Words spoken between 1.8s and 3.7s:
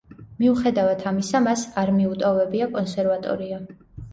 არ მიუტოვებია კონსერვატორია.